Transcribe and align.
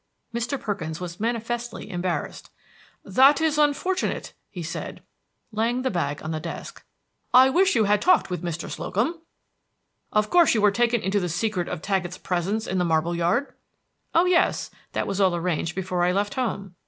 Mr. 0.33 0.59
Perkins 0.59 0.99
was 0.99 1.19
manifestly 1.19 1.87
embarrassed. 1.91 2.49
"That 3.05 3.39
is 3.39 3.59
unfortunate," 3.59 4.33
he 4.49 4.63
said, 4.63 5.03
laying 5.51 5.83
the 5.83 5.91
bag 5.91 6.23
on 6.23 6.31
the 6.31 6.39
desk. 6.39 6.83
"I 7.35 7.51
wish 7.51 7.75
you 7.75 7.83
had 7.83 8.01
talked 8.01 8.31
with 8.31 8.41
Mr. 8.41 8.67
Slocum. 8.67 9.21
Of 10.11 10.31
course 10.31 10.55
you 10.55 10.61
were 10.63 10.71
taken 10.71 11.01
into 11.01 11.19
the 11.19 11.29
secret 11.29 11.67
of 11.67 11.83
Taggett's 11.83 12.17
presence 12.17 12.65
in 12.65 12.79
the 12.79 12.83
marble 12.83 13.15
yard?" 13.15 13.53
"Oh, 14.15 14.25
yes; 14.25 14.71
that 14.93 15.05
was 15.05 15.21
all 15.21 15.35
arranged 15.35 15.75
before 15.75 16.03
I 16.03 16.11
left 16.13 16.33
home." 16.33 16.73